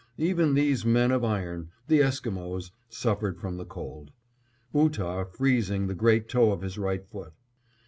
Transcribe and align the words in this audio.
Even 0.17 0.55
these 0.55 0.83
men 0.83 1.11
of 1.11 1.23
iron, 1.23 1.69
the 1.87 2.01
Esquimos, 2.01 2.71
suffered 2.89 3.37
from 3.39 3.57
the 3.57 3.65
cold, 3.67 4.09
Ootah 4.73 5.25
freezing 5.29 5.85
the 5.85 5.93
great 5.93 6.27
toe 6.27 6.51
of 6.51 6.61
his 6.63 6.79
right 6.79 7.05
foot. 7.07 7.33